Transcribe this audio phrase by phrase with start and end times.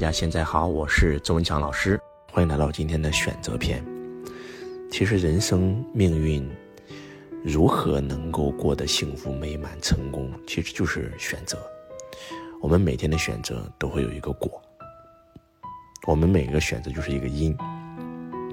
[0.00, 2.00] 大家现在好，我是周文强老师，
[2.32, 3.84] 欢迎来到今天的选择篇。
[4.90, 6.50] 其实人生命运
[7.44, 11.58] 如何能够过得幸福美满成功，其实就是选择。
[12.62, 14.50] 我们每天的选择都会有一个果，
[16.06, 17.54] 我们每个选择就是一个因，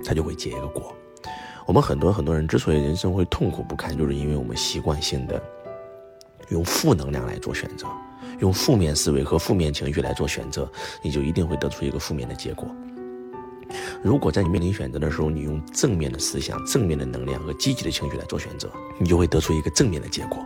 [0.03, 0.93] 它就会结一个果。
[1.65, 5.41] 我们很多很多人之所以人生会痛苦不堪，就是因为我们习惯性的
[6.49, 7.87] 用负能量来做选择。
[8.39, 10.69] 用负面思维和负面情绪来做选择，
[11.01, 12.67] 你就一定会得出一个负面的结果。
[14.01, 20.45] 如果在你面临选择的时候，你用正面的思想、正面的能量和积极的情绪来做选择，你就会得出一个正面的结果。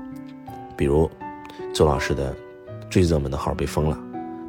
[0.77, 1.10] 比如，
[1.74, 2.36] 周老师的
[2.90, 3.99] 最热门的号被封了，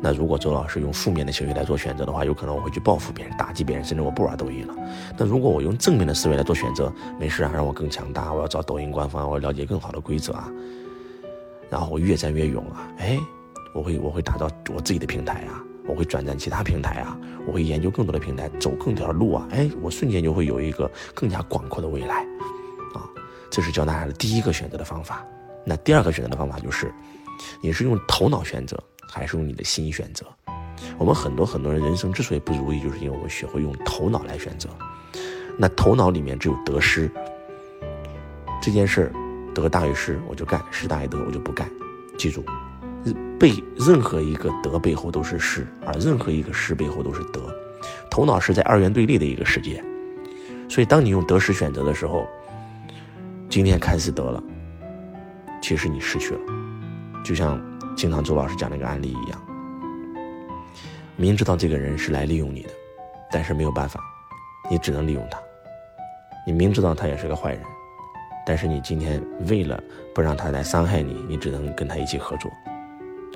[0.00, 4.74] 那如果周老师用负面的情绪来做选择的话，有可能我会去报复别人、打击别人，甚至我不玩抖音了。
[5.18, 10.48] 那如果我用正面的思维来做选择，没事啊，让我更强大，我要找抖音官方，我要了解更好的规则啊。
[11.72, 12.86] 然后我越战越勇啊！
[12.98, 13.18] 哎，
[13.72, 19.48] 我会我会打造我自己的平台啊，我会转战其他平台啊，我会研究更多的平台，走更多的路啊！
[19.50, 22.26] 哎，我瞬间就会有一个更加广阔的未来，
[22.94, 23.08] 啊！
[23.50, 25.24] 这是教大家的第一个选择的方法。
[25.64, 26.92] 那第二个选择的方法就是，
[27.62, 30.26] 你是用头脑选择还是用你的心选择？
[30.98, 34.68] 我们很多很多人人生之所以不如意，就是因为我们学会用头脑来选择。
[35.56, 37.10] 那头脑里面只有得失
[38.60, 39.12] 这件事儿。
[39.54, 41.68] 得大于失，我就干；失大于得，我就不干。
[42.18, 42.44] 记住，
[43.38, 47.40] 背任何一个得背后都是失，而任何一个失背后都是得。
[48.10, 49.82] 头脑是在二元对立的一个世界，
[50.68, 52.26] 所以当你用得失选择的时候，
[53.48, 54.42] 今天看似得了，
[55.60, 56.40] 其实你失去了。
[57.24, 57.60] 就像
[57.96, 59.42] 经常周老师讲那个案例一样，
[61.16, 62.70] 明知道这个人是来利用你的，
[63.30, 64.00] 但是没有办法，
[64.70, 65.38] 你只能利用他。
[66.46, 67.62] 你明知道他也是个坏人。
[68.46, 69.82] 但是你今天为了
[70.14, 72.50] 不让他来伤害你，你只能跟他一起合作。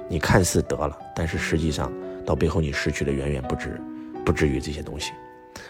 [0.08, 1.92] 你看似得了，但是实际上
[2.24, 3.80] 到背后你失去的远远不止，
[4.24, 5.12] 不至于这些东西。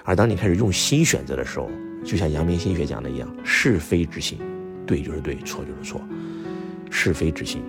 [0.05, 1.71] 而当你开始用心选择的时候，
[2.05, 4.39] 就像阳明心学讲的一样，是非之心，
[4.87, 6.01] 对就是对，错就是错，
[6.91, 7.63] 是非之心。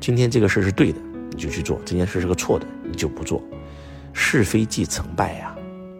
[0.00, 0.98] 今天这个事是对的，
[1.30, 3.42] 你就去做；这件事是个错的，你就不做。
[4.12, 5.54] 是非即成败呀！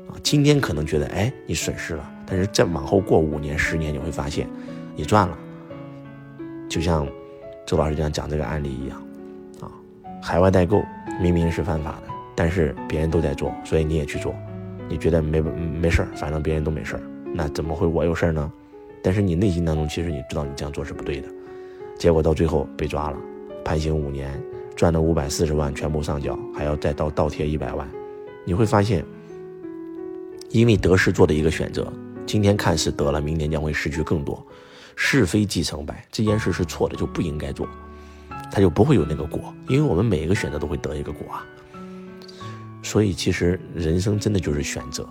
[0.08, 2.12] 啊，今天可能觉得哎，你损失了。
[2.30, 4.48] 但是再往后过五年、十年，你会发现，
[4.94, 5.36] 你赚了。
[6.68, 7.04] 就像
[7.66, 9.02] 周老师这样讲这个案例一样，
[9.60, 9.66] 啊，
[10.22, 10.80] 海外代购
[11.20, 14.32] 明明是犯法的，但是别人都在做，所以你也去做，
[14.88, 17.02] 你觉得没没事儿，反正别人都没事儿，
[17.34, 18.52] 那怎么会我有事儿呢？
[19.02, 21.28] 但是你内心当中其实你知道你这样做是不对的，
[21.98, 23.18] 结果到最后被抓了，
[23.64, 24.40] 判刑五年，
[24.76, 27.88] 赚了五百四十万全部上缴，还要再倒倒贴一百万，
[28.44, 29.04] 你会发现，
[30.50, 31.92] 因为得失做的一个选择。
[32.30, 34.40] 今天看似得了，明年将会失去更多。
[34.94, 37.68] 是非即成败，这件事是错的，就不应该做，
[38.52, 39.52] 他就不会有那个果。
[39.66, 41.44] 因为我们每一个选择都会得一个果啊。
[42.84, 45.04] 所以其实人生真的就是选择，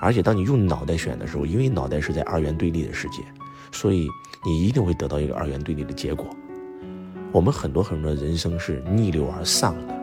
[0.00, 3.22] 而且当你用脑袋选的时候，因为脑袋是在二元对立的世界，
[3.70, 4.08] 所以
[4.42, 6.26] 你一定会得到一个二元对立的结果。
[7.30, 9.97] 我们很多很多的人生是逆流而上的。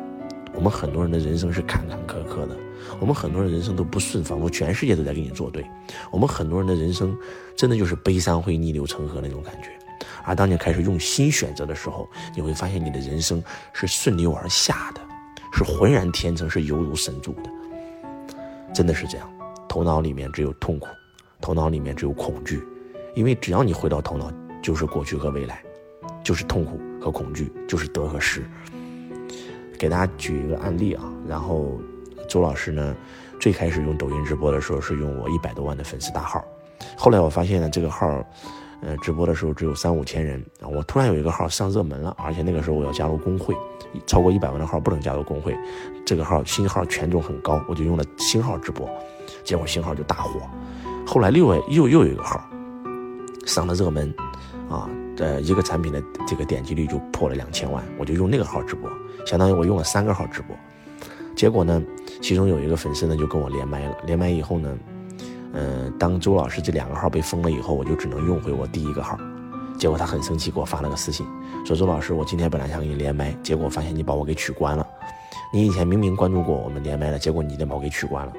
[0.55, 2.55] 我们很多人的人生是坎坎坷坷的，
[2.99, 5.65] 我们很多人人生都不顺，仿佛全世界都在跟你作对。
[6.09, 7.15] 我们很多人的人生，
[7.55, 9.69] 真的就是悲伤会逆流成河那种感觉。
[10.23, 13.43] 而当你开始用心选择的时候，你会发现你的人生
[13.73, 15.01] 是顺流而下的，
[15.53, 17.49] 是浑然天成，是犹如神助的。
[18.73, 19.29] 真的是这样，
[19.67, 20.87] 头脑里面只有痛苦，
[21.39, 22.63] 头脑里面只有恐惧，
[23.13, 24.31] 因为只要你回到头脑，
[24.63, 25.63] 就是过去和未来，
[26.23, 28.43] 就是痛苦和恐惧，就是得和失。
[29.77, 31.79] 给大家举一个案例啊，然后
[32.27, 32.95] 周老师呢，
[33.39, 36.43] 最开始用抖音直播的时候是用我一百多万的粉丝大号，
[36.97, 38.07] 后来我发现呢这个号，
[38.81, 43.55] 呃直播的时候只有三五千人，我突然有一个号上热门了，而且那个时候我要加入工会，
[44.05, 45.55] 超过一百万的号不能加入工会，
[46.05, 48.89] 这个号新号权重很高，我就用了新号直播，
[49.43, 50.41] 结果新号就大火，
[51.05, 52.43] 后来另外又又有一个号
[53.45, 54.13] 上了热门，
[54.69, 54.89] 啊。
[55.17, 58.89] 呃，一个产品的这个点击率就破了两千万，我就用那个号直播，
[59.25, 60.55] 相当于我用了三个号直播。
[61.35, 61.81] 结果呢，
[62.21, 64.77] 其中有一个粉丝呢就跟我连麦了，连麦以后呢，
[65.53, 69.17] 嗯，当周老师这两个号被封了以后，我就只能用回我第一个号。
[69.77, 71.25] 结果他很生气，给我发了个私信，
[71.65, 74.85] 说周老师，我今天本来想跟你连麦，结果发现你把我给取关了。
[75.53, 78.33] 你以前明明关注过我们连麦的，结果你把我给取关了。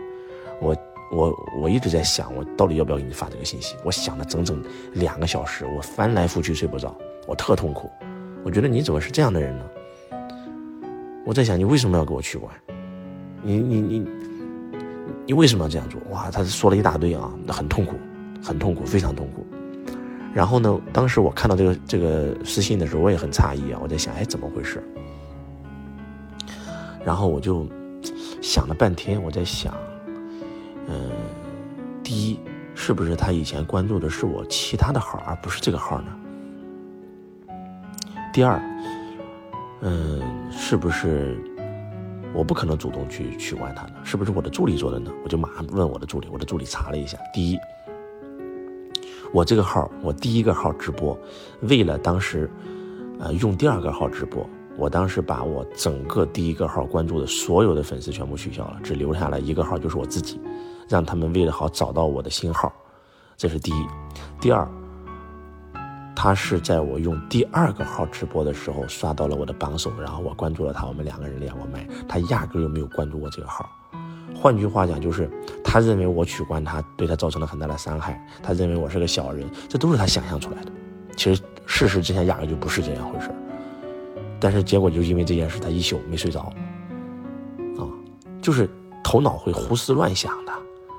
[0.60, 0.76] 我。
[1.10, 3.76] 我我一直在想，我到底要不要给你发这个信息？
[3.84, 4.62] 我想了整整
[4.94, 7.90] 两个小时，我翻来覆去睡不着，我特痛苦。
[8.44, 9.64] 我觉得你怎么是这样的人呢？
[11.24, 12.52] 我在想，你为什么要给我取关？
[13.42, 14.06] 你你你
[15.26, 16.00] 你为什么要这样做？
[16.10, 17.96] 哇，他说了一大堆啊，很痛苦，
[18.42, 19.46] 很痛苦，非常痛苦。
[20.34, 24.82] 然后呢，当时我看到这个这个私信的时候，我也很诧异啊，我在想，哎，怎么回事？
[27.04, 27.66] 然后我就
[28.42, 29.72] 想了半天，我在想，
[30.88, 31.10] 嗯，
[32.02, 32.38] 第一，
[32.74, 36.08] 是不是他以前关注的是我其他的号，而不是这个号呢？
[38.32, 38.60] 第二，
[39.80, 41.38] 嗯，是不是
[42.34, 43.94] 我不可能主动去取关他呢？
[44.04, 45.10] 是不是我的助理做的呢？
[45.24, 47.58] 我就马上问我的助理，我的助理查了一下，第一，
[49.32, 51.18] 我这个号，我第一个号直播，
[51.62, 52.50] 为了当时，
[53.18, 54.48] 呃，用第二个号直播。
[54.78, 60.38] 我当时把我整个第一个号关注的所有的粉丝全部取消了，只留下了一个号，就是我自己，
[60.88, 62.72] 让他们为了好找到我的新号，
[63.36, 63.86] 这是第一。
[64.40, 64.68] 第二，
[66.14, 73.68] 他是在我用第二个号直播的时候刷到了我的榜首，然后我关注了他，我们两个人连过麦，他压根就没有关注过这个号。
[74.34, 75.30] 换句话讲，就是
[75.64, 80.70] 他认为我取关他，对他造成了很大的伤害，他认为我是个小人，这都是他想象出来的。
[81.16, 83.30] 其实事实之下压根就不是这样回事。
[84.38, 86.52] 但是结果就因为这件事，他一宿没睡着，
[87.78, 87.88] 啊，
[88.42, 88.68] 就是
[89.02, 90.52] 头脑会胡思乱想的，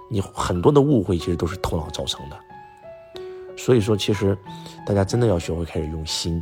[0.10, 2.38] 你很多的误会其实都是头脑造成的。
[3.58, 4.38] 所以说，其实
[4.86, 6.40] 大家真的要学会开始用心，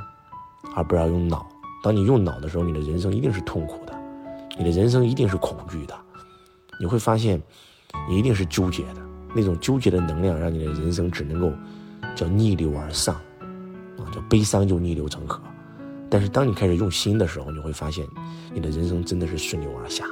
[0.76, 1.48] 而不要用脑。
[1.82, 3.94] 当你用脑的时候，你的人生一定是痛苦的，
[4.58, 5.96] 你的人生一定是恐惧的，
[6.80, 7.42] 你会发现，
[8.10, 9.02] 你一定是纠结的，
[9.34, 11.52] 那种纠结的能量让你的人生只能够
[12.16, 15.42] 叫逆流而上，啊，叫悲伤就逆流成河。
[16.10, 18.06] 但是当你开始用心的时候，你会发现，
[18.54, 20.06] 你的人生真的是顺流而下，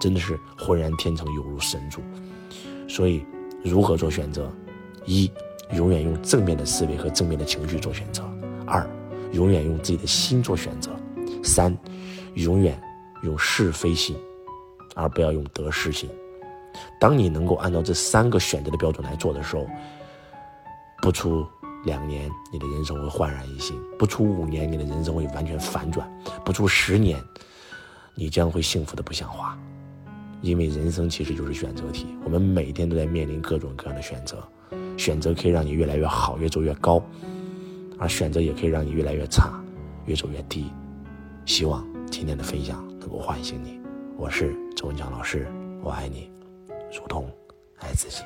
[0.00, 2.00] 真的是浑然天成，犹如神助。
[2.90, 3.24] 所以，
[3.62, 4.50] 如何做选择？
[5.06, 5.30] 一，
[5.74, 8.22] 永远用正面的思维和正面的情绪做选择；
[8.66, 8.84] 二，
[9.30, 10.90] 永远用自己的心做选择；
[11.40, 11.76] 三，
[12.34, 12.76] 永远
[13.22, 14.16] 用是非心，
[14.96, 16.10] 而不要用得失心。
[16.98, 19.64] 当你能够按照这三个选择的标准来做的时候，
[21.00, 21.46] 不出。
[21.84, 26.06] 两年，你的人生会焕然一新；不出五年，你的人生会完全反转；
[26.44, 27.18] 不出十年，
[28.14, 29.58] 你将会幸福的不像话。
[30.42, 34.42] 因为人生其实就是选择题，我们每天都在面临各种各样的选择，
[34.96, 37.02] 选择可以让你越来越好，越走越高；
[37.98, 39.62] 而选择也可以让你越来越差，
[40.06, 40.70] 越走越低。
[41.44, 43.80] 希望今天的分享能够唤醒你。
[44.16, 45.46] 我是周文强老师，
[45.82, 46.30] 我爱你，
[46.90, 47.30] 如同
[47.78, 48.22] 爱自己。